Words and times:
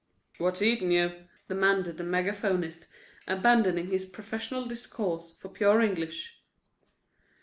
"What's 0.39 0.63
eatin' 0.63 0.89
you?" 0.89 1.27
demanded 1.47 1.97
the 1.99 2.03
megaphonist, 2.03 2.87
abandoning 3.27 3.91
his 3.91 4.03
professional 4.07 4.65
discourse 4.65 5.31
for 5.31 5.49
pure 5.49 5.79
English. 5.79 6.41